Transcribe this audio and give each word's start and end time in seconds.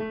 If 0.00 0.06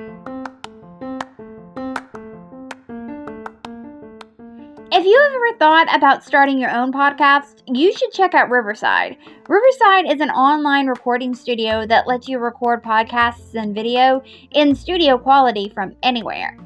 you 5.05 5.21
have 5.21 5.31
ever 5.31 5.57
thought 5.59 5.95
about 5.95 6.25
starting 6.25 6.59
your 6.59 6.75
own 6.75 6.91
podcast, 6.91 7.61
you 7.67 7.95
should 7.95 8.11
check 8.11 8.33
out 8.33 8.49
Riverside. 8.49 9.15
Riverside 9.47 10.11
is 10.11 10.19
an 10.19 10.29
online 10.29 10.87
recording 10.87 11.33
studio 11.33 11.87
that 11.87 12.05
lets 12.05 12.27
you 12.27 12.37
record 12.37 12.83
podcasts 12.83 13.53
and 13.53 13.73
video 13.73 14.21
in 14.51 14.75
studio 14.75 15.17
quality 15.17 15.69
from 15.69 15.95
anywhere. 16.03 16.57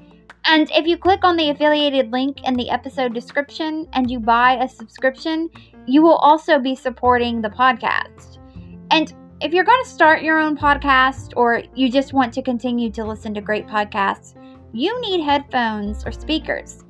And 0.45 0.71
if 0.71 0.88
you 0.88 0.97
click 0.97 1.23
on 1.23 1.38
the 1.38 1.51
affiliated 1.51 2.11
link 2.11 2.43
in 2.43 2.55
the 2.55 2.71
episode 2.71 3.13
description 3.13 3.88
and 3.93 4.09
you 4.09 4.19
buy 4.19 4.53
a 4.55 4.67
subscription, 4.67 5.47
you 5.85 6.01
will 6.01 6.17
also 6.17 6.57
be 6.57 6.73
supporting 6.73 7.41
the 7.41 7.49
podcast. 7.49 8.39
And 8.89 9.13
if 9.41 9.53
you're 9.53 9.63
going 9.63 9.83
to 9.83 9.89
start 9.89 10.21
your 10.21 10.39
own 10.39 10.55
podcast 10.55 11.33
or 11.35 11.63
you 11.73 11.91
just 11.91 12.13
want 12.13 12.31
to 12.31 12.43
continue 12.43 12.91
to 12.91 13.03
listen 13.03 13.33
to 13.33 13.41
great 13.41 13.65
podcasts, 13.65 14.35
you 14.71 15.01
need 15.01 15.23
headphones 15.23 16.05
or 16.05 16.11
speakers. 16.11 16.83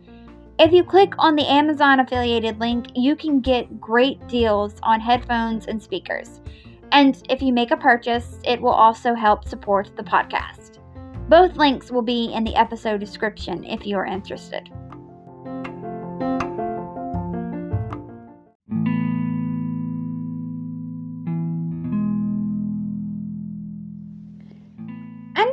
If 0.60 0.74
you 0.74 0.84
click 0.84 1.14
on 1.18 1.38
the 1.38 1.48
Amazon 1.48 2.02
affiliated 2.02 2.60
link, 2.60 2.88
you 2.94 3.16
can 3.16 3.40
get 3.40 3.80
great 3.80 4.28
deals 4.28 4.76
on 4.84 5.00
headphones 5.00 5.68
and 5.68 5.82
speakers. 5.82 6.42
And 6.92 7.26
if 7.30 7.42
you 7.42 7.54
make 7.54 7.72
a 7.72 7.78
purchase, 7.78 8.38
it 8.44 8.62
will 8.62 8.72
also 8.72 9.16
help 9.16 9.48
support 9.48 9.90
the 9.96 10.04
podcast. 10.04 10.80
Both 11.30 11.56
links 11.56 11.90
will 11.90 12.02
be 12.02 12.34
in 12.34 12.44
the 12.44 12.56
episode 12.58 13.00
description 13.00 13.64
if 13.64 13.86
you 13.86 13.96
are 13.96 14.06
interested. 14.06 14.70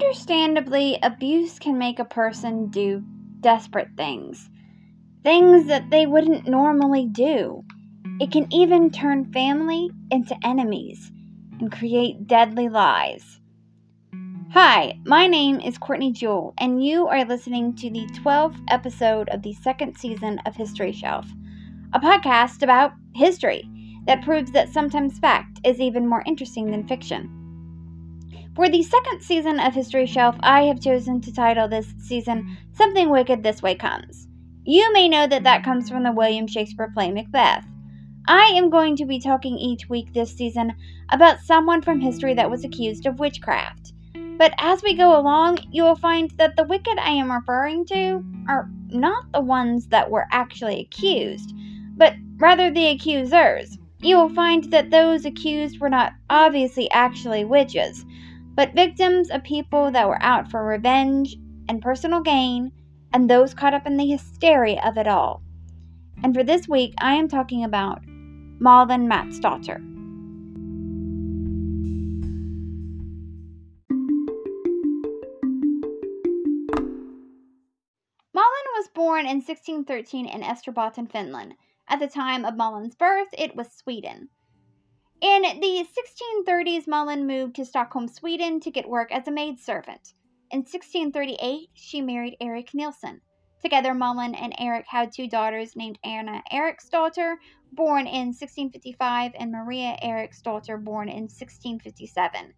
Understandably, 0.08 0.98
abuse 1.02 1.58
can 1.58 1.76
make 1.76 1.98
a 1.98 2.04
person 2.06 2.68
do 2.68 3.04
desperate 3.40 3.90
things 3.94 4.48
things 5.22 5.66
that 5.66 5.90
they 5.90 6.06
wouldn't 6.06 6.48
normally 6.48 7.04
do. 7.04 7.62
It 8.18 8.32
can 8.32 8.50
even 8.50 8.90
turn 8.90 9.30
family 9.32 9.90
into 10.10 10.34
enemies 10.42 11.12
and 11.60 11.70
create 11.70 12.26
deadly 12.26 12.70
lies. 12.70 13.38
Hi, 14.52 14.98
my 15.04 15.26
name 15.26 15.60
is 15.60 15.76
Kortney 15.76 16.14
Jewell, 16.14 16.54
and 16.56 16.82
you 16.82 17.06
are 17.06 17.26
listening 17.26 17.74
to 17.76 17.90
the 17.90 18.06
12th 18.24 18.58
episode 18.70 19.28
of 19.28 19.42
the 19.42 19.52
second 19.52 19.98
season 19.98 20.40
of 20.46 20.56
History 20.56 20.92
Shelf, 20.92 21.26
a 21.92 22.00
podcast 22.00 22.62
about 22.62 22.92
history 23.14 23.68
that 24.06 24.24
proves 24.24 24.52
that 24.52 24.70
sometimes 24.70 25.18
fact 25.18 25.60
is 25.64 25.80
even 25.80 26.08
more 26.08 26.24
interesting 26.26 26.70
than 26.70 26.88
fiction. 26.88 27.37
For 28.58 28.68
the 28.68 28.82
second 28.82 29.20
season 29.22 29.60
of 29.60 29.72
History 29.72 30.04
Shelf, 30.04 30.34
I 30.40 30.62
have 30.62 30.80
chosen 30.80 31.20
to 31.20 31.32
title 31.32 31.68
this 31.68 31.94
season 32.00 32.58
Something 32.72 33.08
Wicked 33.08 33.40
This 33.40 33.62
Way 33.62 33.76
Comes. 33.76 34.26
You 34.64 34.92
may 34.92 35.08
know 35.08 35.28
that 35.28 35.44
that 35.44 35.62
comes 35.62 35.88
from 35.88 36.02
the 36.02 36.10
William 36.10 36.48
Shakespeare 36.48 36.90
play 36.92 37.12
Macbeth. 37.12 37.64
I 38.26 38.46
am 38.56 38.68
going 38.68 38.96
to 38.96 39.06
be 39.06 39.20
talking 39.20 39.56
each 39.56 39.88
week 39.88 40.12
this 40.12 40.34
season 40.34 40.72
about 41.12 41.38
someone 41.38 41.82
from 41.82 42.00
history 42.00 42.34
that 42.34 42.50
was 42.50 42.64
accused 42.64 43.06
of 43.06 43.20
witchcraft. 43.20 43.92
But 44.38 44.54
as 44.58 44.82
we 44.82 44.96
go 44.96 45.16
along, 45.16 45.58
you 45.70 45.84
will 45.84 45.94
find 45.94 46.28
that 46.32 46.56
the 46.56 46.64
wicked 46.64 46.98
I 46.98 47.10
am 47.10 47.30
referring 47.30 47.86
to 47.86 48.24
are 48.48 48.68
not 48.88 49.30
the 49.30 49.40
ones 49.40 49.86
that 49.86 50.10
were 50.10 50.26
actually 50.32 50.80
accused, 50.80 51.54
but 51.96 52.14
rather 52.38 52.72
the 52.72 52.88
accusers. 52.88 53.78
You 54.00 54.16
will 54.16 54.30
find 54.30 54.64
that 54.72 54.90
those 54.90 55.24
accused 55.24 55.78
were 55.78 55.88
not 55.88 56.14
obviously 56.28 56.90
actually 56.90 57.44
witches, 57.44 58.04
but 58.58 58.74
victims 58.74 59.30
of 59.30 59.44
people 59.44 59.88
that 59.92 60.08
were 60.08 60.20
out 60.20 60.50
for 60.50 60.64
revenge 60.64 61.36
and 61.68 61.80
personal 61.80 62.20
gain 62.20 62.72
and 63.12 63.30
those 63.30 63.54
caught 63.54 63.72
up 63.72 63.86
in 63.86 63.96
the 63.96 64.04
hysteria 64.04 64.82
of 64.84 64.98
it 64.98 65.06
all. 65.06 65.40
And 66.24 66.34
for 66.34 66.42
this 66.42 66.66
week, 66.66 66.92
I 66.98 67.14
am 67.14 67.28
talking 67.28 67.62
about 67.62 68.02
Malin 68.08 69.08
Matsdotter. 69.08 69.78
Malin 78.34 78.68
was 78.74 78.88
born 78.92 79.20
in 79.20 79.36
1613 79.36 80.26
in 80.26 80.42
Österbotten, 80.42 81.08
Finland. 81.08 81.54
At 81.88 82.00
the 82.00 82.08
time 82.08 82.44
of 82.44 82.56
Malin's 82.56 82.96
birth, 82.96 83.28
it 83.38 83.54
was 83.54 83.70
Sweden. 83.70 84.30
In 85.20 85.42
the 85.42 85.84
1630s, 85.84 86.86
Malin 86.86 87.26
moved 87.26 87.56
to 87.56 87.64
Stockholm, 87.64 88.06
Sweden 88.06 88.60
to 88.60 88.70
get 88.70 88.88
work 88.88 89.10
as 89.10 89.26
a 89.26 89.32
maidservant. 89.32 90.14
In 90.52 90.60
1638, 90.60 91.70
she 91.74 92.00
married 92.00 92.36
Eric 92.40 92.72
Nielsen. 92.72 93.20
Together, 93.60 93.94
Malin 93.94 94.36
and 94.36 94.54
Eric 94.58 94.86
had 94.86 95.10
two 95.10 95.26
daughters 95.26 95.74
named 95.74 95.98
Anna 96.04 96.44
Eriksdotter, 96.52 97.38
born 97.72 98.06
in 98.06 98.28
1655, 98.28 99.32
and 99.34 99.50
Maria 99.50 99.98
Eriksdotter, 100.00 100.78
born 100.78 101.08
in 101.08 101.22
1657. 101.24 102.54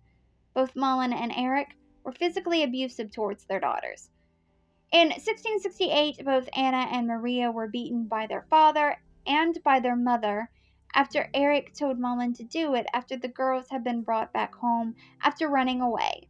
Both 0.52 0.76
Malin 0.76 1.14
and 1.14 1.32
Eric 1.34 1.78
were 2.04 2.12
physically 2.12 2.62
abusive 2.62 3.10
towards 3.10 3.46
their 3.46 3.60
daughters. 3.60 4.10
In 4.92 5.08
1668, 5.08 6.24
both 6.26 6.50
Anna 6.54 6.88
and 6.92 7.06
Maria 7.06 7.50
were 7.50 7.68
beaten 7.68 8.04
by 8.06 8.26
their 8.26 8.42
father 8.50 9.00
and 9.26 9.62
by 9.62 9.80
their 9.80 9.96
mother 9.96 10.50
after 10.94 11.30
Eric 11.34 11.74
told 11.74 11.98
Malin 11.98 12.32
to 12.34 12.44
do 12.44 12.74
it 12.74 12.86
after 12.92 13.16
the 13.16 13.28
girls 13.28 13.70
had 13.70 13.84
been 13.84 14.02
brought 14.02 14.32
back 14.32 14.54
home 14.54 14.94
after 15.22 15.48
running 15.48 15.80
away. 15.80 16.28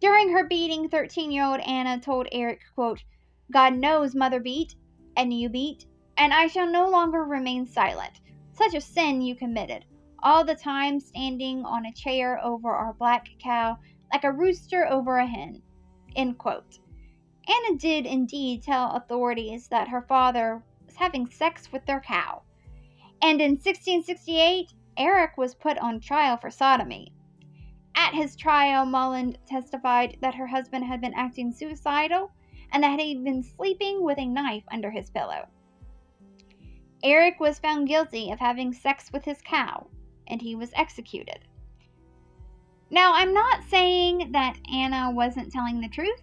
During 0.00 0.30
her 0.32 0.46
beating, 0.46 0.88
13 0.88 1.30
year 1.30 1.44
old 1.44 1.60
Anna 1.60 1.98
told 1.98 2.28
Eric, 2.30 2.60
quote, 2.74 3.02
God 3.50 3.74
knows 3.74 4.14
mother 4.14 4.40
beat, 4.40 4.74
and 5.16 5.32
you 5.32 5.48
beat, 5.48 5.86
and 6.16 6.34
I 6.34 6.46
shall 6.46 6.66
no 6.66 6.88
longer 6.88 7.24
remain 7.24 7.66
silent. 7.66 8.20
Such 8.52 8.74
a 8.74 8.80
sin 8.80 9.22
you 9.22 9.34
committed, 9.34 9.84
all 10.22 10.44
the 10.44 10.54
time 10.54 11.00
standing 11.00 11.64
on 11.64 11.86
a 11.86 11.92
chair 11.92 12.42
over 12.44 12.70
our 12.70 12.92
black 12.94 13.28
cow, 13.38 13.78
like 14.12 14.24
a 14.24 14.32
rooster 14.32 14.86
over 14.86 15.18
a 15.18 15.26
hen. 15.26 15.62
End 16.14 16.38
quote. 16.38 16.78
Anna 17.48 17.78
did 17.78 18.06
indeed 18.06 18.62
tell 18.62 18.92
authorities 18.92 19.68
that 19.68 19.88
her 19.88 20.02
father 20.02 20.62
was 20.84 20.96
having 20.96 21.26
sex 21.28 21.70
with 21.70 21.86
their 21.86 22.00
cow. 22.00 22.42
And 23.22 23.40
in 23.40 23.52
1668, 23.52 24.72
Eric 24.96 25.36
was 25.36 25.54
put 25.54 25.78
on 25.78 26.00
trial 26.00 26.36
for 26.36 26.50
sodomy. 26.50 27.12
At 27.96 28.14
his 28.14 28.36
trial, 28.36 28.84
Malin 28.84 29.36
testified 29.46 30.18
that 30.20 30.34
her 30.34 30.46
husband 30.46 30.84
had 30.84 31.00
been 31.00 31.14
acting 31.14 31.52
suicidal 31.52 32.30
and 32.72 32.82
that 32.82 33.00
he 33.00 33.14
had 33.14 33.24
been 33.24 33.42
sleeping 33.42 34.02
with 34.02 34.18
a 34.18 34.26
knife 34.26 34.64
under 34.70 34.90
his 34.90 35.10
pillow. 35.10 35.48
Eric 37.02 37.40
was 37.40 37.58
found 37.58 37.88
guilty 37.88 38.30
of 38.30 38.38
having 38.38 38.72
sex 38.72 39.12
with 39.12 39.24
his 39.24 39.40
cow, 39.42 39.86
and 40.26 40.42
he 40.42 40.54
was 40.54 40.72
executed. 40.74 41.38
Now, 42.90 43.12
I'm 43.14 43.34
not 43.34 43.64
saying 43.64 44.32
that 44.32 44.58
Anna 44.72 45.10
wasn't 45.10 45.52
telling 45.52 45.80
the 45.80 45.88
truth. 45.88 46.22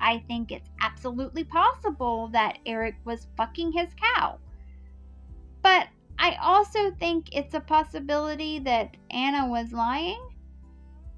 I 0.00 0.18
think 0.28 0.50
it's 0.50 0.70
absolutely 0.80 1.44
possible 1.44 2.28
that 2.28 2.58
Eric 2.64 2.96
was 3.04 3.26
fucking 3.36 3.72
his 3.72 3.88
cow. 3.94 4.38
But 5.62 5.88
I 6.22 6.36
also 6.42 6.90
think 6.90 7.34
it's 7.34 7.54
a 7.54 7.60
possibility 7.60 8.58
that 8.58 8.94
Anna 9.10 9.48
was 9.48 9.72
lying 9.72 10.20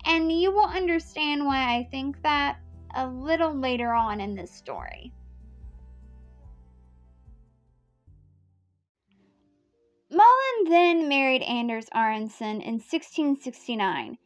and 0.05 0.31
you 0.31 0.53
will 0.53 0.69
understand 0.69 1.45
why 1.45 1.75
I 1.77 1.89
think 1.91 2.23
that 2.23 2.59
a 2.95 3.09
little 3.09 3.53
later 3.53 3.93
on 3.93 4.21
in 4.21 4.37
this 4.37 4.53
story. 4.53 5.13
Malin 10.09 10.71
then 10.71 11.09
married 11.09 11.43
Anders 11.43 11.89
Aronson 11.93 12.61
in 12.61 12.75
1669. 12.75 14.19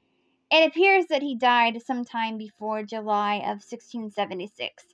It 0.51 0.69
appears 0.69 1.07
that 1.07 1.23
he 1.23 1.37
died 1.37 1.81
sometime 1.81 2.37
before 2.37 2.83
July 2.83 3.37
of 3.37 3.65
1676. 3.65 4.85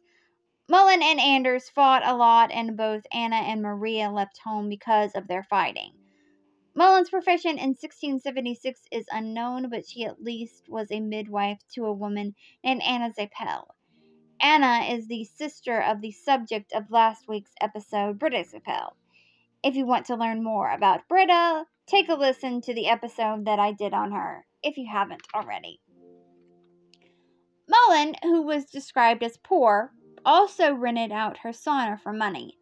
Malin 0.69 1.03
and 1.03 1.21
Anders 1.21 1.69
fought 1.69 2.07
a 2.07 2.15
lot, 2.15 2.51
and 2.53 2.77
both 2.77 3.03
Anna 3.13 3.37
and 3.37 3.63
Maria 3.63 4.11
left 4.11 4.39
home 4.39 4.69
because 4.69 5.13
of 5.15 5.27
their 5.27 5.43
fighting. 5.43 5.93
Malin's 6.75 7.11
profession 7.11 7.59
in 7.59 7.71
1676 7.71 8.81
is 8.91 9.05
unknown, 9.11 9.69
but 9.69 9.87
she 9.87 10.05
at 10.05 10.23
least 10.23 10.69
was 10.69 10.91
a 10.91 11.01
midwife 11.01 11.59
to 11.75 11.85
a 11.85 11.93
woman 11.93 12.35
named 12.65 12.81
Anna 12.83 13.13
Zippel. 13.13 13.67
Anna 14.41 14.87
is 14.91 15.07
the 15.07 15.25
sister 15.25 15.81
of 15.81 16.01
the 16.01 16.13
subject 16.13 16.73
of 16.73 16.91
last 16.91 17.29
week's 17.29 17.53
episode, 17.61 18.19
Britta 18.19 18.45
Zippel. 18.45 18.93
If 19.63 19.77
you 19.77 19.85
want 19.85 20.07
to 20.07 20.17
learn 20.17 20.43
more 20.43 20.71
about 20.71 21.07
Britta, 21.09 21.67
take 21.87 22.09
a 22.09 22.15
listen 22.15 22.61
to 22.63 22.75
the 22.75 22.89
episode 22.89 23.45
that 23.45 23.59
I 23.59 23.73
did 23.73 23.93
on 23.93 24.13
her, 24.13 24.47
if 24.63 24.77
you 24.77 24.89
haven't 24.91 25.27
already. 25.35 25.81
Malin, 27.69 28.15
who 28.23 28.43
was 28.43 28.65
described 28.65 29.23
as 29.23 29.37
poor, 29.37 29.93
also 30.25 30.75
rented 30.75 31.13
out 31.13 31.39
her 31.39 31.51
sauna 31.51 32.01
for 32.01 32.13
money. 32.13 32.59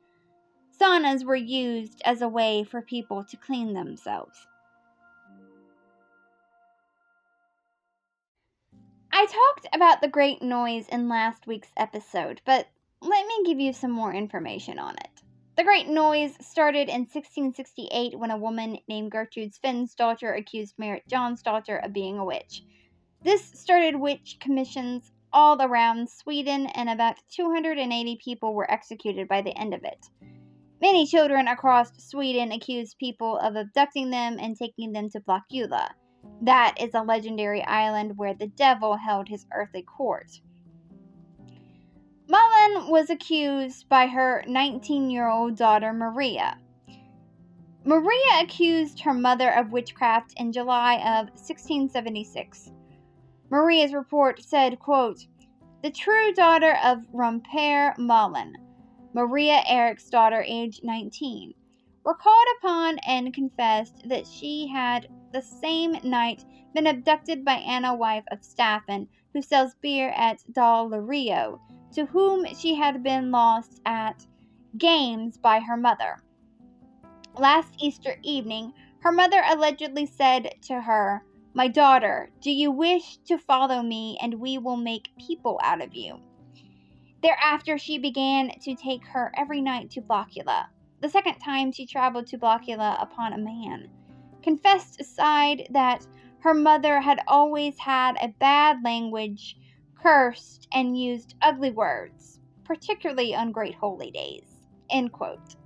Saunas 0.80 1.24
were 1.24 1.36
used 1.36 2.00
as 2.04 2.22
a 2.22 2.28
way 2.28 2.64
for 2.64 2.80
people 2.80 3.24
to 3.24 3.36
clean 3.36 3.74
themselves. 3.74 4.46
I 9.12 9.26
talked 9.26 9.66
about 9.74 10.00
the 10.00 10.08
great 10.08 10.40
noise 10.40 10.88
in 10.88 11.08
last 11.08 11.46
week's 11.46 11.72
episode, 11.76 12.40
but 12.46 12.68
let 13.02 13.26
me 13.26 13.44
give 13.44 13.60
you 13.60 13.72
some 13.72 13.90
more 13.90 14.14
information 14.14 14.78
on 14.78 14.96
it. 14.96 15.22
The 15.56 15.64
Great 15.64 15.88
Noise 15.88 16.36
started 16.40 16.88
in 16.88 17.00
1668 17.00 18.18
when 18.18 18.30
a 18.30 18.38
woman 18.38 18.78
named 18.88 19.10
Gertrude 19.10 19.54
Finn's 19.54 19.94
daughter 19.94 20.32
accused 20.32 20.78
Merritt 20.78 21.06
John's 21.06 21.42
daughter 21.42 21.76
of 21.76 21.92
being 21.92 22.18
a 22.18 22.24
witch. 22.24 22.62
This 23.22 23.44
started 23.44 23.96
witch 23.96 24.38
commissions 24.40 25.12
all 25.32 25.60
around 25.60 26.08
Sweden, 26.10 26.66
and 26.66 26.88
about 26.88 27.16
280 27.30 28.18
people 28.22 28.54
were 28.54 28.70
executed 28.70 29.28
by 29.28 29.42
the 29.42 29.56
end 29.56 29.74
of 29.74 29.84
it. 29.84 30.06
Many 30.80 31.06
children 31.06 31.46
across 31.46 31.90
Sweden 31.98 32.52
accused 32.52 32.98
people 32.98 33.36
of 33.38 33.54
abducting 33.54 34.10
them 34.10 34.38
and 34.40 34.56
taking 34.56 34.92
them 34.92 35.10
to 35.10 35.20
Blåkulla. 35.20 35.90
That 36.42 36.76
is 36.80 36.94
a 36.94 37.02
legendary 37.02 37.62
island 37.62 38.16
where 38.16 38.34
the 38.34 38.46
devil 38.46 38.96
held 38.96 39.28
his 39.28 39.46
earthly 39.52 39.82
court. 39.82 40.40
Malin 42.28 42.90
was 42.90 43.10
accused 43.10 43.88
by 43.88 44.06
her 44.06 44.44
19 44.46 45.10
year 45.10 45.28
old 45.28 45.56
daughter 45.56 45.92
Maria. 45.92 46.56
Maria 47.84 48.42
accused 48.42 49.00
her 49.00 49.14
mother 49.14 49.50
of 49.50 49.72
witchcraft 49.72 50.34
in 50.36 50.52
July 50.52 50.94
of 50.96 51.28
1676. 51.30 52.70
Maria's 53.50 53.92
report 53.92 54.42
said, 54.44 54.78
quote, 54.78 55.26
The 55.82 55.90
true 55.90 56.32
daughter 56.32 56.78
of 56.84 56.98
Romper 57.12 57.94
Malin, 57.98 58.54
Maria 59.12 59.62
Eriksdotter, 59.68 60.44
aged 60.46 60.84
19, 60.84 61.52
were 62.04 62.14
called 62.14 62.46
upon 62.58 62.98
and 62.98 63.34
confessed 63.34 64.08
that 64.08 64.24
she 64.26 64.68
had 64.68 65.08
the 65.32 65.42
same 65.42 65.96
night 66.04 66.44
been 66.74 66.86
abducted 66.86 67.44
by 67.44 67.54
Anna, 67.54 67.92
wife 67.92 68.24
of 68.30 68.38
Staffan, 68.42 69.08
who 69.32 69.42
sells 69.42 69.74
beer 69.82 70.10
at 70.10 70.38
Dal 70.52 70.88
Rio, 70.88 71.60
to 71.92 72.06
whom 72.06 72.46
she 72.54 72.76
had 72.76 73.02
been 73.02 73.32
lost 73.32 73.80
at 73.84 74.24
games 74.78 75.36
by 75.36 75.58
her 75.58 75.76
mother. 75.76 76.22
Last 77.36 77.74
Easter 77.80 78.16
evening, 78.22 78.72
her 79.00 79.10
mother 79.10 79.42
allegedly 79.48 80.06
said 80.06 80.54
to 80.62 80.80
her, 80.80 81.24
My 81.52 81.66
daughter, 81.66 82.30
do 82.40 82.50
you 82.50 82.70
wish 82.70 83.16
to 83.26 83.36
follow 83.36 83.82
me, 83.82 84.18
and 84.22 84.34
we 84.34 84.58
will 84.58 84.76
make 84.76 85.10
people 85.18 85.60
out 85.62 85.82
of 85.82 85.94
you? 85.94 86.20
Thereafter, 87.22 87.76
she 87.76 87.98
began 87.98 88.50
to 88.60 88.74
take 88.76 89.04
her 89.06 89.32
every 89.36 89.60
night 89.60 89.90
to 89.90 90.00
Blåkulla. 90.00 90.66
The 91.00 91.08
second 91.08 91.38
time 91.38 91.72
she 91.72 91.86
traveled 91.86 92.28
to 92.28 92.38
Blåkulla 92.38 93.02
upon 93.02 93.32
a 93.32 93.38
man, 93.38 93.90
confessed 94.42 95.00
aside 95.00 95.66
that 95.70 96.06
her 96.40 96.54
mother 96.54 97.00
had 97.00 97.20
always 97.26 97.78
had 97.78 98.16
a 98.20 98.28
bad 98.28 98.78
language 98.84 99.56
cursed, 100.00 100.68
and 100.72 100.98
used 100.98 101.34
ugly 101.42 101.70
words, 101.70 102.40
particularly 102.64 103.34
on 103.34 103.52
great 103.52 103.74
holy 103.74 104.10
days. 104.10 104.62
End 104.88 105.12
quote. 105.12 105.56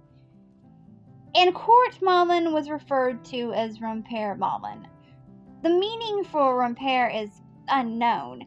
In 1.35 1.53
court, 1.53 1.99
Malin 2.01 2.53
was 2.53 2.71
referred 2.71 3.25
to 3.27 3.53
as 3.53 3.81
Romper 3.81 4.35
Malin. 4.35 4.87
The 5.65 5.71
meaning 5.71 6.25
for 6.25 6.59
Romper 6.59 7.09
is 7.09 7.41
unknown, 7.69 8.45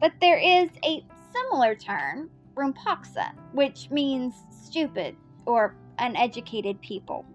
but 0.00 0.12
there 0.20 0.38
is 0.38 0.70
a 0.84 1.04
similar 1.32 1.74
term, 1.74 2.30
Rumpaxa, 2.54 3.32
which 3.50 3.90
means 3.90 4.36
stupid 4.52 5.16
or 5.46 5.74
uneducated 5.98 6.80
people. 6.80 7.26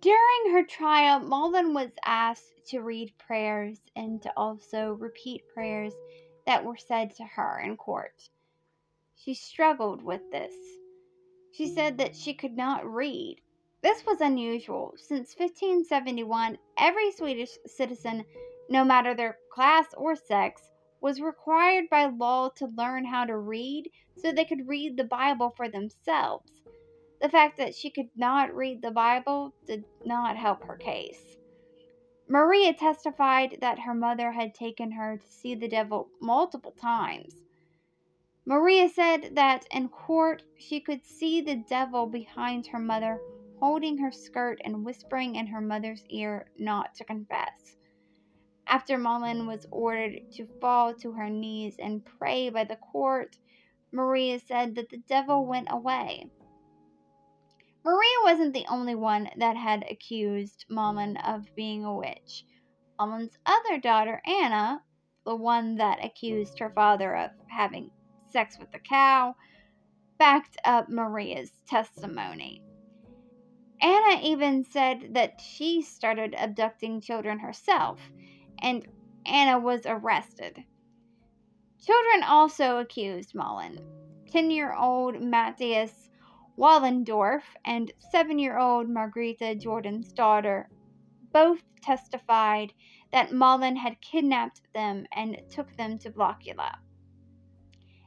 During 0.00 0.52
her 0.52 0.64
trial, 0.64 1.20
Malin 1.20 1.74
was 1.74 1.90
asked 2.06 2.68
to 2.68 2.80
read 2.80 3.12
prayers 3.18 3.78
and 3.94 4.22
to 4.22 4.32
also 4.34 4.94
repeat 4.94 5.42
prayers 5.52 5.92
that 6.46 6.64
were 6.64 6.78
said 6.78 7.14
to 7.16 7.24
her 7.24 7.60
in 7.60 7.76
court. 7.76 8.30
She 9.14 9.34
struggled 9.34 10.02
with 10.02 10.22
this. 10.30 10.54
She 11.52 11.66
said 11.66 11.98
that 11.98 12.16
she 12.16 12.32
could 12.32 12.56
not 12.56 12.90
read. 12.90 13.41
This 13.82 14.06
was 14.06 14.20
unusual. 14.20 14.94
Since 14.96 15.34
1571, 15.36 16.56
every 16.78 17.10
Swedish 17.10 17.58
citizen, 17.66 18.24
no 18.68 18.84
matter 18.84 19.12
their 19.12 19.38
class 19.50 19.86
or 19.96 20.14
sex, 20.14 20.70
was 21.00 21.20
required 21.20 21.90
by 21.90 22.06
law 22.06 22.48
to 22.50 22.66
learn 22.66 23.04
how 23.04 23.24
to 23.24 23.36
read 23.36 23.90
so 24.16 24.30
they 24.30 24.44
could 24.44 24.68
read 24.68 24.96
the 24.96 25.04
Bible 25.04 25.52
for 25.56 25.68
themselves. 25.68 26.52
The 27.20 27.28
fact 27.28 27.56
that 27.58 27.74
she 27.74 27.90
could 27.90 28.10
not 28.16 28.54
read 28.54 28.82
the 28.82 28.92
Bible 28.92 29.52
did 29.66 29.84
not 30.04 30.36
help 30.36 30.62
her 30.64 30.76
case. 30.76 31.36
Maria 32.28 32.72
testified 32.72 33.58
that 33.60 33.80
her 33.80 33.94
mother 33.94 34.30
had 34.30 34.54
taken 34.54 34.92
her 34.92 35.16
to 35.16 35.26
see 35.26 35.56
the 35.56 35.68
devil 35.68 36.08
multiple 36.20 36.74
times. 36.80 37.34
Maria 38.46 38.88
said 38.88 39.34
that 39.34 39.66
in 39.72 39.88
court 39.88 40.44
she 40.56 40.80
could 40.80 41.04
see 41.04 41.40
the 41.40 41.56
devil 41.56 42.06
behind 42.06 42.68
her 42.68 42.78
mother 42.78 43.20
holding 43.62 43.96
her 43.96 44.10
skirt 44.10 44.60
and 44.64 44.84
whispering 44.84 45.36
in 45.36 45.46
her 45.46 45.60
mother's 45.60 46.04
ear 46.08 46.50
not 46.58 46.92
to 46.96 47.04
confess. 47.04 47.76
After 48.66 48.98
Malin 48.98 49.46
was 49.46 49.68
ordered 49.70 50.32
to 50.32 50.48
fall 50.60 50.92
to 50.94 51.12
her 51.12 51.30
knees 51.30 51.76
and 51.78 52.04
pray 52.04 52.50
by 52.50 52.64
the 52.64 52.74
court, 52.74 53.36
Maria 53.92 54.40
said 54.40 54.74
that 54.74 54.88
the 54.88 55.00
devil 55.08 55.46
went 55.46 55.68
away. 55.70 56.26
Maria 57.84 58.16
wasn't 58.24 58.52
the 58.52 58.66
only 58.68 58.96
one 58.96 59.30
that 59.36 59.56
had 59.56 59.84
accused 59.88 60.64
Malin 60.68 61.16
of 61.18 61.54
being 61.54 61.84
a 61.84 61.96
witch. 61.96 62.44
Malin's 62.98 63.38
other 63.46 63.78
daughter, 63.78 64.20
Anna, 64.26 64.82
the 65.24 65.36
one 65.36 65.76
that 65.76 66.04
accused 66.04 66.58
her 66.58 66.70
father 66.70 67.14
of 67.14 67.30
having 67.46 67.92
sex 68.28 68.58
with 68.58 68.72
the 68.72 68.80
cow, 68.80 69.36
backed 70.18 70.56
up 70.64 70.88
Maria's 70.88 71.52
testimony. 71.68 72.60
Anna 73.82 74.20
even 74.22 74.64
said 74.64 75.14
that 75.14 75.40
she 75.40 75.82
started 75.82 76.34
abducting 76.38 77.00
children 77.00 77.40
herself, 77.40 78.00
and 78.60 78.86
Anna 79.26 79.58
was 79.58 79.86
arrested. 79.86 80.64
Children 81.84 82.22
also 82.22 82.78
accused 82.78 83.34
Malin. 83.34 83.80
Ten 84.30 84.52
year 84.52 84.72
old 84.72 85.20
Matthias 85.20 86.10
Wallendorf 86.56 87.42
and 87.64 87.92
seven 87.98 88.38
year 88.38 88.56
old 88.56 88.88
Margarita 88.88 89.56
Jordan's 89.56 90.12
daughter 90.12 90.68
both 91.32 91.62
testified 91.82 92.72
that 93.10 93.32
Malin 93.32 93.76
had 93.76 94.00
kidnapped 94.00 94.60
them 94.74 95.06
and 95.12 95.42
took 95.50 95.76
them 95.76 95.98
to 95.98 96.10
Blåkulla. 96.10 96.78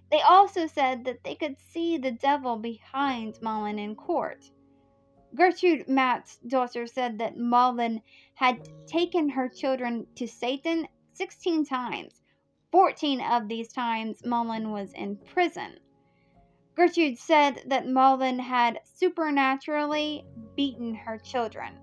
They 0.10 0.22
also 0.22 0.68
said 0.68 1.04
that 1.04 1.24
they 1.24 1.36
could 1.36 1.58
see 1.60 1.98
the 1.98 2.12
devil 2.12 2.56
behind 2.58 3.40
Malin 3.42 3.78
in 3.78 3.96
court. 3.96 4.52
Gertrude 5.36 5.90
Matt's 5.90 6.38
daughter 6.48 6.88
said 6.88 7.18
that 7.18 7.36
Malin 7.36 8.02
had 8.36 8.70
taken 8.88 9.28
her 9.28 9.50
children 9.50 10.08
to 10.16 10.28
Satan 10.28 10.88
16 11.12 11.66
times. 11.66 12.22
14 12.72 13.20
of 13.20 13.50
these 13.50 13.74
times, 13.74 14.26
Malin 14.26 14.72
was 14.72 14.94
in 14.94 15.18
prison. 15.18 15.78
Gertrude 16.76 17.18
said 17.18 17.64
that 17.66 17.86
Malin 17.86 18.40
had 18.40 18.80
supernaturally 18.86 20.26
beaten 20.56 20.96
her 20.96 21.18
children. 21.18 21.80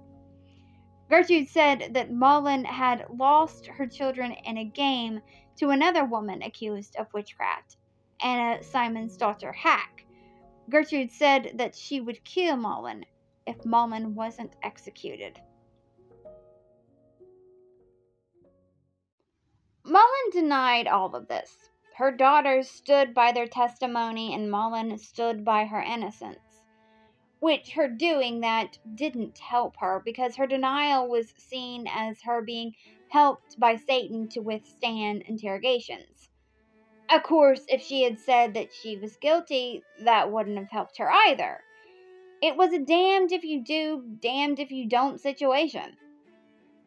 Gertrude 1.10 1.48
said 1.48 1.90
that 1.92 2.10
Malin 2.10 2.64
had 2.64 3.04
lost 3.10 3.66
her 3.66 3.86
children 3.86 4.32
in 4.32 4.56
a 4.56 4.64
game 4.64 5.20
to 5.56 5.68
another 5.68 6.06
woman 6.06 6.40
accused 6.40 6.96
of 6.96 7.12
witchcraft, 7.12 7.76
Anna 8.22 8.62
Simonsdotter 8.62 9.54
Hack. 9.54 10.06
Gertrude 10.70 11.10
said 11.10 11.52
that 11.56 11.74
she 11.74 12.00
would 12.00 12.24
kill 12.24 12.56
Malin 12.56 13.04
if 13.46 13.64
Malin 13.64 14.14
wasn't 14.14 14.56
executed. 14.62 15.40
Malin 19.84 20.30
denied 20.30 20.86
all 20.86 21.14
of 21.14 21.28
this. 21.28 21.70
Her 21.96 22.10
daughters 22.10 22.70
stood 22.70 23.12
by 23.12 23.32
their 23.32 23.48
testimony, 23.48 24.32
and 24.32 24.50
Malin 24.50 24.96
stood 24.96 25.44
by 25.44 25.64
her 25.64 25.80
innocence. 25.80 26.62
Which 27.40 27.72
her 27.72 27.88
doing 27.88 28.40
that 28.40 28.78
didn't 28.94 29.38
help 29.38 29.76
her 29.78 30.00
because 30.04 30.36
her 30.36 30.46
denial 30.46 31.08
was 31.08 31.34
seen 31.36 31.86
as 31.88 32.22
her 32.22 32.40
being 32.40 32.74
helped 33.08 33.58
by 33.58 33.76
Satan 33.76 34.28
to 34.30 34.40
withstand 34.40 35.22
interrogations. 35.22 36.30
Of 37.10 37.24
course, 37.24 37.64
if 37.68 37.82
she 37.82 38.04
had 38.04 38.18
said 38.18 38.54
that 38.54 38.72
she 38.72 38.96
was 38.96 39.16
guilty, 39.16 39.82
that 40.04 40.30
wouldn't 40.30 40.56
have 40.56 40.70
helped 40.70 40.96
her 40.98 41.10
either. 41.10 41.60
It 42.42 42.56
was 42.56 42.72
a 42.72 42.78
damned 42.78 43.32
if 43.32 43.44
you 43.44 43.62
do, 43.64 44.02
damned 44.20 44.58
if 44.58 44.70
you 44.70 44.88
don't 44.88 45.20
situation. 45.20 45.96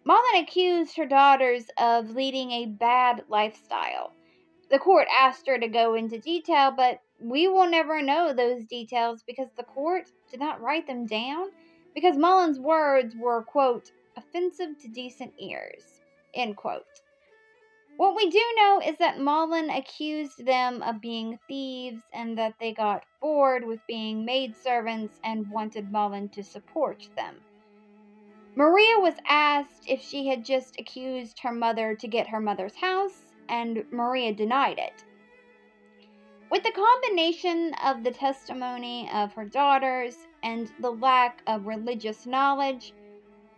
Malin 0.03 0.43
accused 0.43 0.97
her 0.97 1.07
daughters 1.07 1.65
of 1.79 2.11
leading 2.11 2.51
a 2.51 2.65
bad 2.67 3.23
lifestyle 3.29 4.13
the 4.69 4.79
court 4.79 5.07
asked 5.15 5.47
her 5.47 5.59
to 5.59 5.67
go 5.67 5.93
into 5.93 6.19
detail, 6.19 6.71
but 6.71 6.99
we 7.19 7.47
will 7.47 7.69
never 7.69 8.01
know 8.01 8.33
those 8.33 8.65
details 8.65 9.23
because 9.23 9.49
the 9.55 9.63
court 9.63 10.09
did 10.29 10.39
not 10.39 10.61
write 10.61 10.87
them 10.87 11.05
down 11.05 11.47
because 11.93 12.17
Malin's 12.17 12.59
words 12.59 13.15
were, 13.15 13.43
quote, 13.43 13.91
offensive 14.17 14.77
to 14.79 14.87
decent 14.87 15.33
ears. 15.39 16.01
End 16.33 16.57
quote. 16.57 16.83
What 17.97 18.15
we 18.15 18.29
do 18.29 18.43
know 18.57 18.81
is 18.85 18.97
that 18.97 19.19
Malin 19.19 19.69
accused 19.69 20.45
them 20.45 20.83
of 20.83 20.99
being 20.99 21.39
thieves 21.47 22.01
and 22.11 22.37
that 22.37 22.55
they 22.59 22.73
got 22.73 23.05
bored 23.21 23.65
with 23.65 23.79
being 23.87 24.25
maidservants 24.25 25.17
and 25.23 25.49
wanted 25.49 25.93
Malin 25.93 26.27
to 26.29 26.43
support 26.43 27.07
them. 27.15 27.41
Maria 28.53 28.99
was 28.99 29.15
asked 29.27 29.85
if 29.87 30.01
she 30.01 30.27
had 30.27 30.43
just 30.43 30.77
accused 30.77 31.39
her 31.39 31.53
mother 31.53 31.95
to 31.95 32.07
get 32.07 32.27
her 32.27 32.41
mother's 32.41 32.75
house, 32.75 33.33
and 33.47 33.85
Maria 33.91 34.33
denied 34.33 34.77
it. 34.77 35.05
With 36.51 36.63
the 36.63 36.71
combination 36.71 37.73
of 37.83 38.03
the 38.03 38.11
testimony 38.11 39.09
of 39.13 39.33
her 39.33 39.45
daughters 39.45 40.17
and 40.43 40.69
the 40.79 40.91
lack 40.91 41.41
of 41.47 41.65
religious 41.65 42.25
knowledge, 42.25 42.93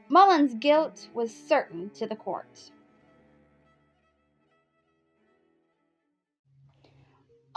Malin's 0.10 0.54
guilt 0.54 1.10
was 1.14 1.36
certain 1.36 1.90
to 1.92 2.06
the 2.06 2.16
court. 2.16 2.72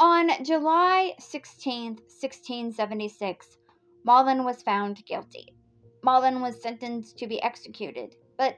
On 0.01 0.31
July 0.43 1.13
16, 1.19 1.89
1676, 1.89 3.59
Malin 4.03 4.45
was 4.45 4.63
found 4.63 5.05
guilty. 5.05 5.55
Malin 6.03 6.41
was 6.41 6.63
sentenced 6.63 7.19
to 7.19 7.27
be 7.27 7.43
executed, 7.43 8.17
but 8.39 8.57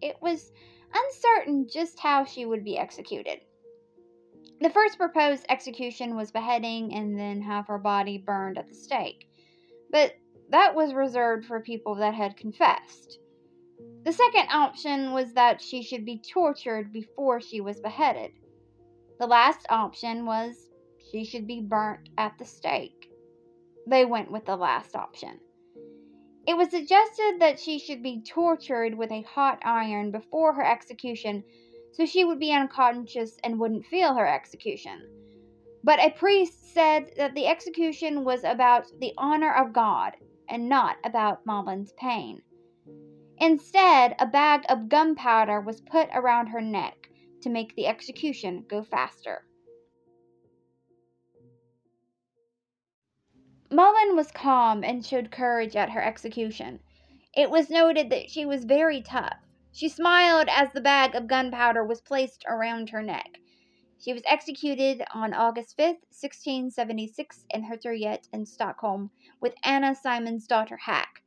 it 0.00 0.14
was 0.22 0.52
uncertain 0.94 1.66
just 1.68 1.98
how 1.98 2.24
she 2.24 2.46
would 2.46 2.62
be 2.62 2.78
executed. 2.78 3.40
The 4.60 4.70
first 4.70 4.96
proposed 4.96 5.44
execution 5.48 6.14
was 6.14 6.30
beheading 6.30 6.94
and 6.94 7.18
then 7.18 7.42
have 7.42 7.66
her 7.66 7.78
body 7.78 8.18
burned 8.18 8.56
at 8.56 8.68
the 8.68 8.74
stake, 8.76 9.28
but 9.90 10.14
that 10.50 10.76
was 10.76 10.94
reserved 10.94 11.44
for 11.44 11.58
people 11.58 11.96
that 11.96 12.14
had 12.14 12.36
confessed. 12.36 13.18
The 14.04 14.12
second 14.12 14.48
option 14.52 15.12
was 15.12 15.32
that 15.32 15.60
she 15.60 15.82
should 15.82 16.04
be 16.04 16.22
tortured 16.32 16.92
before 16.92 17.40
she 17.40 17.60
was 17.60 17.80
beheaded. 17.80 18.30
The 19.18 19.26
last 19.26 19.66
option 19.70 20.24
was 20.24 20.70
she 21.14 21.24
should 21.24 21.46
be 21.46 21.60
burnt 21.60 22.08
at 22.18 22.36
the 22.38 22.44
stake. 22.44 23.08
They 23.86 24.04
went 24.04 24.32
with 24.32 24.46
the 24.46 24.56
last 24.56 24.96
option. 24.96 25.38
It 26.44 26.56
was 26.56 26.70
suggested 26.70 27.36
that 27.38 27.60
she 27.60 27.78
should 27.78 28.02
be 28.02 28.20
tortured 28.20 28.98
with 28.98 29.12
a 29.12 29.22
hot 29.22 29.60
iron 29.64 30.10
before 30.10 30.54
her 30.54 30.66
execution 30.66 31.44
so 31.92 32.04
she 32.04 32.24
would 32.24 32.40
be 32.40 32.50
unconscious 32.50 33.38
and 33.44 33.60
wouldn't 33.60 33.86
feel 33.86 34.14
her 34.14 34.26
execution. 34.26 35.08
But 35.84 36.00
a 36.00 36.10
priest 36.10 36.74
said 36.74 37.12
that 37.16 37.36
the 37.36 37.46
execution 37.46 38.24
was 38.24 38.42
about 38.42 38.86
the 38.98 39.12
honor 39.16 39.54
of 39.54 39.72
God 39.72 40.16
and 40.48 40.68
not 40.68 40.96
about 41.04 41.46
Malin's 41.46 41.92
pain. 41.92 42.42
Instead, 43.38 44.16
a 44.18 44.26
bag 44.26 44.64
of 44.68 44.88
gunpowder 44.88 45.60
was 45.60 45.80
put 45.80 46.08
around 46.12 46.48
her 46.48 46.60
neck 46.60 47.08
to 47.42 47.50
make 47.50 47.76
the 47.76 47.86
execution 47.86 48.64
go 48.68 48.82
faster. 48.82 49.46
Malin 53.70 54.14
was 54.14 54.30
calm 54.30 54.84
and 54.84 55.04
showed 55.04 55.30
courage 55.30 55.74
at 55.74 55.90
her 55.90 56.02
execution. 56.02 56.80
It 57.34 57.50
was 57.50 57.70
noted 57.70 58.10
that 58.10 58.30
she 58.30 58.46
was 58.46 58.64
very 58.64 59.00
tough. 59.00 59.38
She 59.72 59.88
smiled 59.88 60.48
as 60.50 60.72
the 60.72 60.80
bag 60.80 61.14
of 61.14 61.26
gunpowder 61.26 61.84
was 61.84 62.00
placed 62.00 62.44
around 62.46 62.90
her 62.90 63.02
neck. 63.02 63.38
She 63.98 64.12
was 64.12 64.22
executed 64.26 65.02
on 65.12 65.32
August 65.32 65.76
5, 65.76 65.86
1676, 66.10 67.46
in 67.50 67.64
Hötorget 67.64 68.28
in 68.32 68.44
Stockholm 68.44 69.10
with 69.40 69.54
Anna 69.64 69.94
Simonsdotter 69.94 70.78
Hack, 70.80 71.22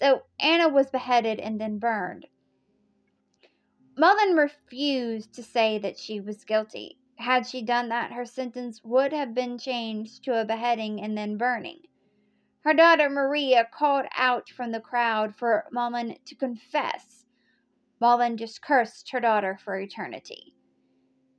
So 0.00 0.22
Anna 0.40 0.68
was 0.68 0.90
beheaded 0.90 1.38
and 1.38 1.60
then 1.60 1.78
burned. 1.78 2.26
Malin 3.96 4.34
refused 4.34 5.34
to 5.34 5.42
say 5.42 5.78
that 5.78 5.98
she 5.98 6.18
was 6.18 6.44
guilty. 6.44 6.98
Had 7.18 7.46
she 7.46 7.62
done 7.62 7.88
that, 7.90 8.12
her 8.12 8.24
sentence 8.24 8.82
would 8.84 9.12
have 9.12 9.34
been 9.34 9.58
changed 9.58 10.24
to 10.24 10.40
a 10.40 10.44
beheading 10.44 11.00
and 11.00 11.16
then 11.16 11.36
burning. 11.36 11.82
Her 12.60 12.74
daughter 12.74 13.08
Maria 13.08 13.68
called 13.70 14.06
out 14.16 14.48
from 14.48 14.72
the 14.72 14.80
crowd 14.80 15.36
for 15.36 15.66
Malin 15.70 16.16
to 16.24 16.34
confess. 16.34 17.26
Malin 18.00 18.36
just 18.36 18.62
cursed 18.62 19.10
her 19.10 19.20
daughter 19.20 19.58
for 19.62 19.78
eternity. 19.78 20.54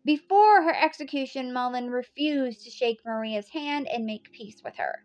Before 0.05 0.61
her 0.61 0.75
execution, 0.75 1.51
Malin 1.51 1.89
refused 1.89 2.63
to 2.63 2.69
shake 2.69 3.03
Maria's 3.03 3.49
hand 3.49 3.87
and 3.87 4.05
make 4.05 4.31
peace 4.31 4.61
with 4.63 4.75
her. 4.75 5.03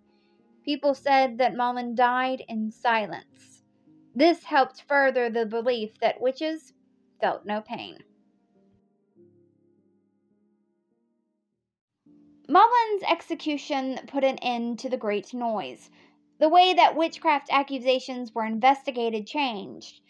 People 0.64 0.94
said 0.94 1.38
that 1.38 1.54
Malin 1.54 1.94
died 1.94 2.44
in 2.48 2.70
silence. 2.70 3.62
This 4.14 4.44
helped 4.44 4.82
further 4.82 5.30
the 5.30 5.46
belief 5.46 5.98
that 6.00 6.20
witches 6.20 6.74
felt 7.20 7.46
no 7.46 7.62
pain. 7.62 8.04
Malin's 12.50 13.04
execution 13.08 14.00
put 14.08 14.24
an 14.24 14.36
end 14.38 14.80
to 14.80 14.88
the 14.88 14.96
great 14.96 15.32
noise. 15.32 15.88
The 16.40 16.48
way 16.48 16.74
that 16.74 16.96
witchcraft 16.96 17.46
accusations 17.48 18.34
were 18.34 18.44
investigated 18.44 19.24
changed. 19.24 20.00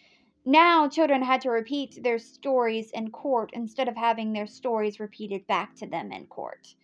Now, 0.46 0.88
children 0.88 1.20
had 1.20 1.42
to 1.42 1.50
repeat 1.50 2.02
their 2.02 2.18
stories 2.18 2.92
in 2.92 3.10
court 3.10 3.50
instead 3.52 3.88
of 3.88 3.96
having 3.98 4.32
their 4.32 4.46
stories 4.46 4.98
repeated 4.98 5.46
back 5.46 5.74
to 5.76 5.86
them 5.86 6.12
in 6.12 6.28
court. 6.28 6.74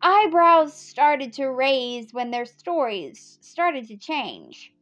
Eyebrows 0.00 0.72
started 0.72 1.32
to 1.32 1.48
raise 1.48 2.14
when 2.14 2.30
their 2.30 2.46
stories 2.46 3.38
started 3.40 3.88
to 3.88 3.96
change. 3.96 4.72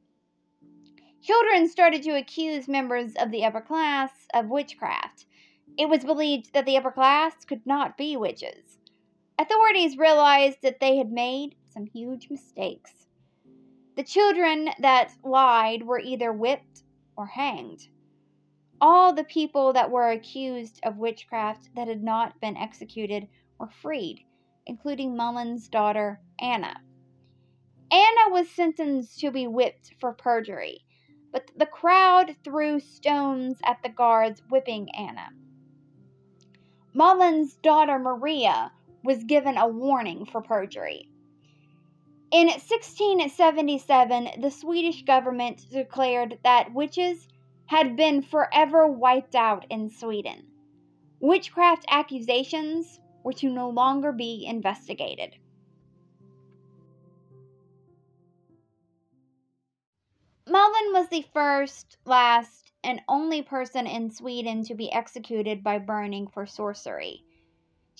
Children 1.23 1.67
started 1.67 2.03
to 2.03 2.19
accuse 2.19 2.69
members 2.69 3.15
of 3.15 3.31
the 3.31 3.47
upper 3.47 3.63
class 3.63 4.11
of 4.35 4.51
witchcraft. 4.51 5.25
It 5.79 5.89
was 5.89 6.05
believed 6.05 6.53
that 6.53 6.67
the 6.67 6.77
upper 6.77 6.91
class 6.91 7.47
could 7.47 7.65
not 7.65 7.97
be 7.97 8.19
witches. 8.19 8.82
Authorities 9.43 9.99
realized 9.99 10.63
that 10.63 10.79
they 10.79 10.99
had 10.99 11.11
made 11.11 11.57
some 11.75 11.85
huge 11.85 12.31
mistakes. 12.31 13.09
The 13.97 14.05
children 14.05 14.69
that 14.79 15.17
lied 15.25 15.83
were 15.83 15.99
either 15.99 16.33
whipped 16.33 16.85
or 17.17 17.27
hanged. 17.27 17.89
All 18.81 19.13
the 19.13 19.25
people 19.25 19.73
that 19.73 19.91
were 19.91 20.11
accused 20.11 20.79
of 20.85 20.97
witchcraft 20.97 21.71
that 21.75 21.89
had 21.89 22.05
not 22.05 22.41
been 22.41 22.57
executed 22.57 23.27
were 23.59 23.69
freed, 23.69 24.25
including 24.65 25.17
Malin's 25.17 25.69
daughter, 25.69 26.21
Anna. 26.39 26.81
Anna 27.91 28.31
was 28.31 28.49
sentenced 28.49 29.19
to 29.19 29.33
be 29.33 29.49
whipped 29.49 29.95
for 29.99 30.13
perjury, 30.13 30.85
but 31.33 31.51
the 31.57 31.67
crowd 31.67 32.37
threw 32.45 32.79
stones 32.79 33.59
at 33.65 33.83
the 33.83 33.89
guards 33.89 34.41
whipping 34.49 34.89
Anna. 34.95 35.31
Malin's 36.95 37.57
daughter, 37.57 37.99
Maria, 37.99 38.71
was 39.03 39.25
given 39.25 39.57
a 39.57 39.67
warning 39.67 40.27
for 40.27 40.41
perjury. 40.41 41.09
In 42.31 42.47
1677, 42.47 44.41
the 44.41 44.51
Swedish 44.51 45.03
government 45.03 45.69
declared 45.71 46.39
that 46.45 46.73
witches 46.73 47.29
had 47.67 47.97
been 47.97 48.23
forever 48.23 48.87
wiped 48.87 49.35
out 49.35 49.67
in 49.69 49.91
Sweden. 49.91 50.47
Witchcraft 51.21 51.85
accusations 51.89 53.01
were 53.23 53.33
to 53.35 53.51
no 53.51 53.69
longer 53.69 54.13
be 54.13 54.47
investigated. 54.47 55.37
Malin 60.49 60.93
was 60.93 61.09
the 61.09 61.25
first, 61.33 61.99
last, 62.05 62.73
and 62.83 63.01
only 63.09 63.43
person 63.43 63.87
in 63.87 64.11
Sweden 64.11 64.65
to 64.65 64.75
be 64.75 64.93
executed 64.93 65.63
by 65.63 65.79
burning 65.79 66.27
for 66.27 66.47
sorcery. 66.47 67.25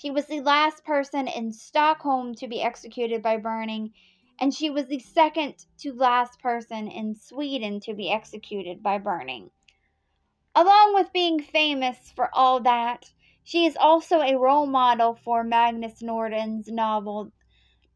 She 0.03 0.11
was 0.11 0.27
the 0.27 0.41
last 0.41 0.85
person 0.85 1.29
in 1.29 1.53
Stockholm 1.53 2.35
to 2.35 2.49
be 2.49 2.61
executed 2.61 3.23
by 3.23 3.37
burning, 3.37 3.93
and 4.41 4.53
she 4.53 4.69
was 4.69 4.89
the 4.89 4.99
second 4.99 5.65
to 5.79 5.93
last 5.93 6.41
person 6.41 6.89
in 6.89 7.15
Sweden 7.15 7.79
to 7.83 7.95
be 7.95 8.11
executed 8.11 8.83
by 8.83 8.99
burning. 8.99 9.53
Along 10.57 10.93
with 10.95 11.13
being 11.13 11.39
famous 11.41 12.11
for 12.17 12.35
all 12.35 12.59
that, 12.63 13.13
she 13.45 13.65
is 13.65 13.77
also 13.77 14.23
a 14.23 14.37
role 14.37 14.67
model 14.67 15.15
for 15.15 15.45
Magnus 15.45 16.03
Nordin's 16.03 16.67
novel 16.67 17.31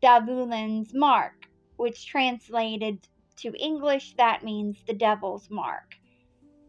Djävulens 0.00 0.94
Mark, 0.94 1.48
which 1.74 2.06
translated 2.06 3.08
to 3.38 3.52
English 3.58 4.14
that 4.14 4.44
means 4.44 4.78
the 4.86 4.94
devil's 4.94 5.50
mark. 5.50 5.96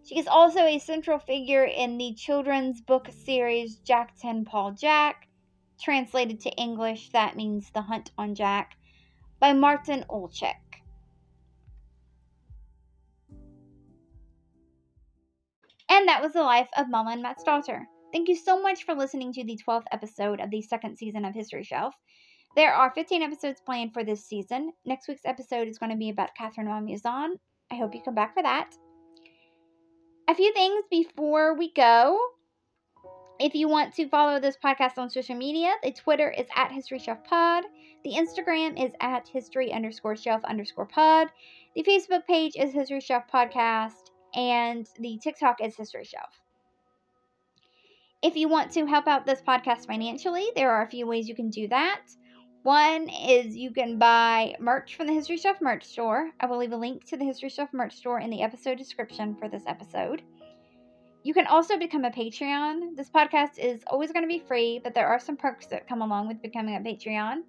She 0.04 0.18
is 0.18 0.28
also 0.28 0.62
a 0.62 0.80
central 0.80 1.20
figure 1.20 1.66
in 1.66 2.00
the 2.00 2.16
children's 2.16 2.82
book 2.82 3.10
series 3.12 3.80
Jakten 3.82 4.44
på 4.44 4.76
Jack, 4.76 5.27
Translated 5.82 6.40
to 6.42 6.50
English, 6.52 7.10
that 7.12 7.36
means 7.36 7.70
The 7.72 7.82
Hunt 7.82 8.12
on 8.18 8.36
Jack, 8.36 8.76
by 9.40 9.54
Martin 9.54 10.06
Olczak. 10.10 10.56
And 15.90 16.08
that 16.08 16.22
was 16.22 16.34
the 16.34 16.44
life 16.44 16.70
of 16.78 16.90
Malin 16.90 17.24
Matsdotter. 17.24 17.86
Thank 18.12 18.28
you 18.30 18.36
so 18.36 18.62
much 18.62 18.84
for 18.84 18.96
listening 18.96 19.34
to 19.34 19.44
the 19.44 19.60
12th 19.68 19.86
episode 19.92 20.40
of 20.40 20.50
the 20.50 20.62
second 20.62 20.98
season 20.98 21.26
of 21.26 21.34
History 21.34 21.64
Shelf. 21.64 21.94
There 22.56 22.74
are 22.74 22.92
15 22.96 23.22
episodes 23.22 23.62
planned 23.62 23.94
for 23.94 24.04
this 24.04 24.26
season. 24.26 24.72
Next 24.86 25.08
week's 25.08 25.26
episode 25.26 25.68
is 25.68 25.78
going 25.78 25.92
to 25.92 25.98
be 25.98 26.10
about 26.10 26.36
Catherine 26.36 26.68
Monvoisin. 26.68 27.36
I 27.72 27.76
hope 27.76 27.94
you 27.94 28.02
come 28.04 28.16
back 28.16 28.34
for 28.34 28.44
that. 28.44 28.74
A 30.30 30.36
few 30.36 30.52
things 30.54 30.84
before 30.90 31.56
we 31.56 31.72
go. 31.72 32.18
If 33.40 33.54
you 33.54 33.68
want 33.68 33.94
to 33.96 34.10
follow 34.10 34.40
this 34.40 34.58
podcast 34.58 34.98
on 34.98 35.12
social 35.12 35.36
media, 35.36 35.72
the 35.84 35.92
Twitter 35.92 36.32
is 36.32 36.48
at 36.56 36.72
History 36.72 36.98
Shelf 36.98 37.24
Pod. 37.24 37.66
The 38.04 38.14
Instagram 38.14 38.84
is 38.84 38.92
at 39.00 39.28
History 39.28 39.72
underscore 39.72 40.16
Shelf 40.16 40.44
underscore 40.44 40.88
Pod. 40.88 41.28
The 41.76 41.84
Facebook 41.84 42.26
page 42.26 42.54
is 42.56 42.74
History 42.74 43.00
Shelf 43.00 43.26
Podcast. 43.32 44.10
And 44.34 44.90
the 45.00 45.20
TikTok 45.22 45.62
is 45.64 45.76
History 45.76 46.04
Shelf. 46.04 46.32
If 48.24 48.36
you 48.36 48.50
want 48.50 48.72
to 48.72 48.88
help 48.88 49.08
out 49.08 49.28
this 49.28 49.42
podcast 49.42 49.86
financially, 49.86 50.48
there 50.56 50.72
are 50.72 50.82
a 50.82 50.90
few 50.90 51.06
ways 51.06 51.28
you 51.30 51.36
can 51.36 51.52
do 51.52 51.68
that. 51.68 52.02
One 52.64 53.08
is 53.08 53.56
you 53.56 53.70
can 53.70 54.00
buy 54.00 54.56
merch 54.60 54.96
from 54.96 55.06
the 55.06 55.14
History 55.14 55.38
Shelf 55.38 55.58
merch 55.62 55.84
store. 55.84 56.32
I 56.40 56.48
will 56.48 56.58
leave 56.58 56.74
a 56.74 56.78
link 56.78 57.06
to 57.06 57.18
the 57.18 57.26
History 57.26 57.50
Shelf 57.50 57.70
merch 57.72 57.96
store 57.96 58.20
in 58.20 58.32
the 58.32 58.42
episode 58.42 58.80
description 58.80 59.36
for 59.36 59.48
this 59.48 59.64
episode. 59.68 60.24
You 61.24 61.34
can 61.34 61.48
also 61.48 61.78
become 61.78 62.06
a 62.06 62.12
Patreon. 62.12 62.96
This 62.96 63.10
podcast 63.10 63.58
is 63.58 63.84
always 63.88 64.12
going 64.12 64.24
to 64.24 64.28
be 64.28 64.44
free, 64.48 64.80
but 64.82 64.94
there 64.94 65.08
are 65.08 65.20
some 65.20 65.36
perks 65.36 65.66
that 65.68 65.88
come 65.88 66.02
along 66.02 66.28
with 66.28 66.42
becoming 66.42 66.76
a 66.76 66.80
Patreon. 66.80 67.42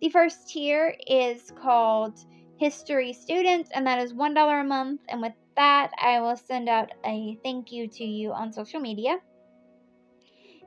The 0.00 0.08
first 0.08 0.48
tier 0.48 0.96
is 1.06 1.52
called 1.62 2.18
History 2.58 3.12
Students, 3.12 3.70
and 3.72 3.86
that 3.86 4.00
is 4.00 4.12
$1 4.12 4.60
a 4.60 4.64
month. 4.64 5.02
And 5.08 5.22
with 5.22 5.34
that, 5.56 5.92
I 6.00 6.20
will 6.20 6.36
send 6.36 6.68
out 6.68 6.90
a 7.04 7.38
thank 7.44 7.70
you 7.70 7.86
to 7.86 8.04
you 8.04 8.32
on 8.32 8.52
social 8.52 8.80
media. 8.80 9.18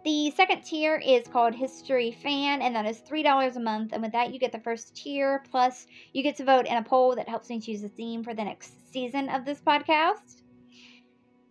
The 0.06 0.32
second 0.32 0.64
tier 0.64 0.96
is 0.98 1.28
called 1.28 1.56
History 1.56 2.12
Fan, 2.12 2.62
and 2.62 2.76
that 2.76 2.86
is 2.86 3.02
$3 3.02 3.56
a 3.56 3.60
month. 3.60 3.92
And 3.92 4.04
with 4.04 4.12
that, 4.12 4.32
you 4.32 4.40
get 4.40 4.52
the 4.52 4.60
first 4.60 4.96
tier, 4.96 5.44
plus 5.50 5.88
you 6.14 6.22
get 6.22 6.36
to 6.38 6.46
vote 6.46 6.68
in 6.68 6.78
a 6.78 6.84
poll 6.84 7.16
that 7.16 7.28
helps 7.28 7.50
me 7.50 7.60
choose 7.60 7.84
a 7.84 7.90
theme 7.90 8.24
for 8.24 8.36
the 8.36 8.44
next 8.44 8.94
season 8.94 9.30
of 9.30 9.46
this 9.46 9.62
podcast. 9.62 10.45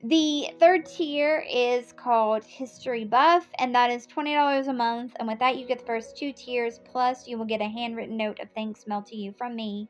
The 0.06 0.50
third 0.61 0.84
tier 0.84 1.42
is 1.50 1.94
called 1.94 2.44
History 2.44 3.06
Buff, 3.06 3.49
and 3.58 3.75
that 3.75 3.90
is 3.90 4.06
$20 4.06 4.68
a 4.68 4.73
month. 4.75 5.16
And 5.18 5.26
with 5.26 5.38
that, 5.38 5.56
you 5.56 5.66
get 5.66 5.78
the 5.78 5.87
first 5.87 6.18
two 6.18 6.30
tiers, 6.30 6.78
plus 6.84 7.26
you 7.26 7.38
will 7.38 7.46
get 7.46 7.62
a 7.62 7.68
handwritten 7.68 8.18
note 8.18 8.38
of 8.38 8.50
thanks 8.50 8.87
mailed 8.87 9.06
to 9.06 9.16
you 9.16 9.32
from 9.32 9.56
me. 9.56 9.88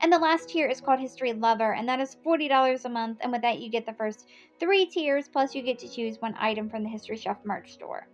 And 0.00 0.10
the 0.10 0.18
last 0.18 0.48
tier 0.48 0.66
is 0.66 0.80
called 0.80 0.98
History 0.98 1.34
Lover, 1.34 1.74
and 1.74 1.86
that 1.90 2.00
is 2.00 2.16
$40 2.24 2.86
a 2.86 2.88
month. 2.88 3.18
And 3.20 3.30
with 3.32 3.42
that, 3.42 3.60
you 3.60 3.68
get 3.68 3.84
the 3.84 3.92
first 3.92 4.26
three 4.58 4.86
tiers, 4.86 5.28
plus 5.28 5.54
you 5.54 5.60
get 5.60 5.78
to 5.80 5.90
choose 5.90 6.22
one 6.22 6.36
item 6.38 6.70
from 6.70 6.82
the 6.82 6.88
History 6.88 7.18
Shelf 7.18 7.44
merch 7.44 7.74
store. 7.74 8.08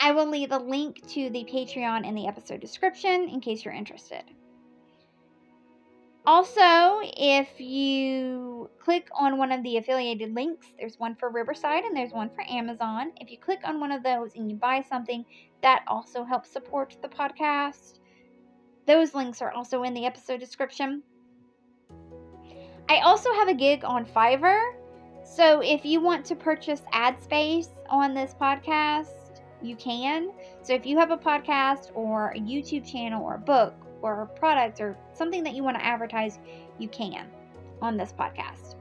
I 0.00 0.10
will 0.10 0.26
leave 0.26 0.50
a 0.50 0.58
link 0.58 1.06
to 1.10 1.30
the 1.30 1.44
Patreon 1.44 2.04
in 2.04 2.16
the 2.16 2.26
episode 2.26 2.58
description 2.58 3.28
in 3.28 3.40
case 3.40 3.64
you're 3.64 3.72
interested. 3.72 4.24
Also, 6.24 7.00
if 7.16 7.60
you 7.60 8.51
click 8.82 9.08
on 9.14 9.38
one 9.38 9.52
of 9.52 9.62
the 9.62 9.76
affiliated 9.76 10.34
links, 10.34 10.66
there's 10.78 10.98
one 10.98 11.14
for 11.14 11.30
Riverside 11.30 11.84
and 11.84 11.96
there's 11.96 12.12
one 12.12 12.30
for 12.30 12.44
Amazon. 12.50 13.12
If 13.20 13.30
you 13.30 13.38
click 13.38 13.60
on 13.64 13.78
one 13.78 13.92
of 13.92 14.02
those 14.02 14.34
and 14.34 14.50
you 14.50 14.56
buy 14.56 14.84
something, 14.88 15.24
that 15.62 15.84
also 15.86 16.24
helps 16.24 16.50
support 16.50 16.96
the 17.00 17.08
podcast. 17.08 18.00
Those 18.86 19.14
links 19.14 19.40
are 19.40 19.52
also 19.52 19.84
in 19.84 19.94
the 19.94 20.04
episode 20.04 20.40
description. 20.40 21.02
I 22.88 22.98
also 23.04 23.32
have 23.34 23.46
a 23.46 23.54
gig 23.54 23.84
on 23.84 24.04
Fiverr. 24.04 24.72
So 25.24 25.60
if 25.60 25.84
you 25.84 26.00
want 26.00 26.24
to 26.26 26.34
purchase 26.34 26.82
ad 26.90 27.22
space 27.22 27.68
on 27.88 28.14
this 28.14 28.34
podcast, 28.40 29.40
you 29.62 29.76
can. 29.76 30.32
So 30.62 30.74
if 30.74 30.84
you 30.84 30.98
have 30.98 31.12
a 31.12 31.16
podcast 31.16 31.92
or 31.94 32.30
a 32.30 32.40
YouTube 32.40 32.90
channel 32.90 33.24
or 33.24 33.36
a 33.36 33.38
book 33.38 33.74
or 34.02 34.22
a 34.22 34.26
product 34.26 34.80
or 34.80 34.98
something 35.14 35.44
that 35.44 35.54
you 35.54 35.62
want 35.62 35.76
to 35.76 35.84
advertise, 35.84 36.40
you 36.80 36.88
can 36.88 37.28
on 37.82 37.96
this 37.96 38.14
podcast. 38.18 38.76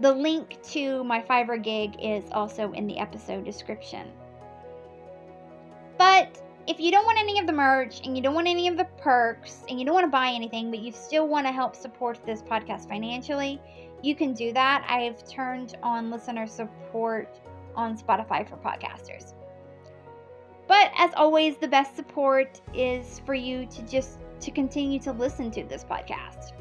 The 0.00 0.12
link 0.12 0.62
to 0.70 1.04
my 1.04 1.22
Fiverr 1.22 1.62
gig 1.62 1.96
is 2.00 2.24
also 2.32 2.72
in 2.72 2.86
the 2.86 2.98
episode 2.98 3.44
description. 3.44 4.12
But 5.98 6.42
if 6.66 6.80
you 6.80 6.90
don't 6.90 7.06
want 7.06 7.18
any 7.18 7.38
of 7.38 7.46
the 7.46 7.52
merch 7.52 8.00
and 8.04 8.16
you 8.16 8.22
don't 8.22 8.34
want 8.34 8.48
any 8.48 8.68
of 8.68 8.76
the 8.76 8.84
perks 8.98 9.64
and 9.68 9.78
you 9.78 9.86
don't 9.86 9.94
want 9.94 10.04
to 10.04 10.10
buy 10.10 10.30
anything, 10.30 10.70
but 10.70 10.80
you 10.80 10.92
still 10.92 11.28
want 11.28 11.46
to 11.46 11.52
help 11.52 11.74
support 11.74 12.18
this 12.26 12.42
podcast 12.42 12.88
financially, 12.88 13.60
you 14.02 14.14
can 14.14 14.34
do 14.34 14.52
that. 14.52 14.84
I've 14.88 15.26
turned 15.28 15.76
on 15.82 16.10
listener 16.10 16.46
support 16.46 17.40
on 17.74 17.96
Spotify 17.96 18.48
for 18.48 18.56
podcasters. 18.56 19.32
But 20.68 20.90
as 20.98 21.12
always, 21.16 21.56
the 21.56 21.68
best 21.68 21.96
support 21.96 22.60
is 22.74 23.20
for 23.20 23.34
you 23.34 23.66
to 23.66 23.82
just 23.82 24.18
to 24.40 24.50
continue 24.50 24.98
to 25.00 25.12
listen 25.12 25.50
to 25.52 25.64
this 25.64 25.84
podcast. 25.84 26.52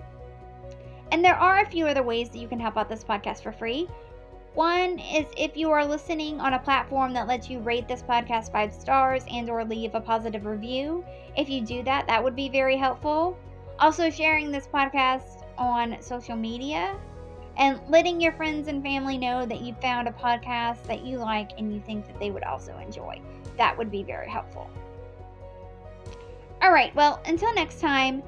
And 1.12 1.24
there 1.24 1.36
are 1.36 1.62
a 1.62 1.70
few 1.70 1.88
other 1.88 2.04
ways 2.04 2.30
that 2.30 2.40
you 2.40 2.48
can 2.48 2.60
help 2.60 2.78
out 2.78 2.90
this 2.90 3.04
podcast 3.04 3.44
for 3.44 3.52
free. 3.52 3.88
One 4.54 5.00
is 5.00 5.26
if 5.38 5.58
you 5.58 5.70
are 5.72 5.86
listening 5.86 6.40
on 6.40 6.54
a 6.54 6.60
platform 6.60 7.14
that 7.14 7.28
lets 7.28 7.50
you 7.50 7.60
rate 7.60 7.88
this 7.88 8.04
podcast 8.04 8.52
5 8.52 8.74
stars 8.74 9.26
and 9.30 9.50
or 9.50 9.66
leave 9.66 9.96
a 9.96 10.00
positive 10.00 10.46
review. 10.46 11.04
If 11.36 11.50
you 11.50 11.62
do 11.62 11.84
that, 11.84 12.08
that 12.08 12.24
would 12.24 12.36
be 12.36 12.48
very 12.48 12.78
helpful. 12.78 13.38
Also 13.80 14.10
sharing 14.10 14.52
this 14.52 14.68
podcast 14.68 15.44
on 15.58 16.02
social 16.02 16.38
media 16.38 16.96
and 17.58 17.80
letting 17.90 18.22
your 18.22 18.32
friends 18.34 18.68
and 18.68 18.82
family 18.82 19.18
know 19.18 19.46
that 19.46 19.62
you 19.62 19.74
found 19.82 20.08
a 20.08 20.12
podcast 20.12 20.84
that 20.84 21.04
you 21.06 21.18
like 21.18 21.52
and 21.58 21.74
you 21.74 21.82
think 21.82 22.08
that 22.08 22.18
they 22.20 22.32
would 22.32 22.44
also 22.44 22.78
enjoy. 22.78 23.20
That 23.58 23.78
would 23.78 23.92
be 23.92 24.04
very 24.04 24.30
helpful. 24.30 24.70
All 26.62 26.72
right, 26.72 26.96
well, 26.96 27.22
until 27.26 27.54
next 27.54 27.80
time, 27.80 28.24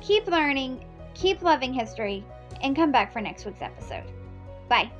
keep 0.00 0.26
learning, 0.26 0.84
keep 1.20 1.42
loving 1.42 1.74
history, 1.74 2.24
and 2.62 2.74
come 2.74 2.92
back 2.92 3.12
for 3.12 3.20
next 3.20 3.44
week's 3.44 3.62
episode. 3.62 4.04
Bye. 4.68 4.90